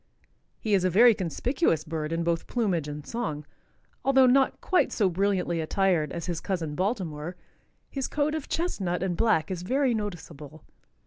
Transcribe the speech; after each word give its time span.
He 0.59 0.73
is 0.73 0.83
a 0.83 0.89
very 0.89 1.13
conspicuous 1.13 1.83
bird 1.83 2.11
in 2.11 2.23
both 2.23 2.47
plumage 2.47 2.87
and 2.87 3.05
song. 3.05 3.45
Although 4.03 4.25
not 4.25 4.59
quite 4.59 4.91
so 4.91 5.09
brilliantly 5.09 5.61
attired 5.61 6.11
as 6.11 6.25
his 6.25 6.41
cousin 6.41 6.73
Baltimore, 6.73 7.35
his 7.87 8.07
coat 8.07 8.33
of 8.33 8.49
chestnut 8.49 9.03
and 9.03 9.15
black 9.15 9.51
is 9.51 9.61
very 9.61 9.93
noticeable. 9.93 10.63